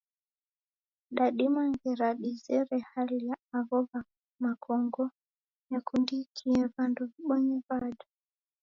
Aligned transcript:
Dadima 1.15 1.61
ngera 1.71 2.07
dizere 2.21 2.77
hali 2.91 3.17
ya 3.27 3.35
agho 3.57 3.79
makongo 4.43 5.03
yakundikie 5.71 6.59
wandu 6.73 7.01
wibonye 7.11 7.57
wada? 7.67 8.05